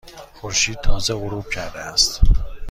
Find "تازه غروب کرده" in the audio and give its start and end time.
0.81-1.79